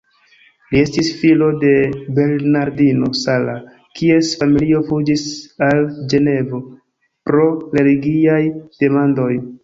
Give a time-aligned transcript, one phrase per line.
[0.73, 1.73] Li estis filo de
[2.19, 3.53] Bernardino Sala,
[3.99, 5.25] kies familio fuĝis
[5.67, 5.85] al
[6.15, 6.63] Ĝenevo
[7.31, 7.45] pro
[7.81, 8.41] religiaj
[8.85, 9.29] demandoj.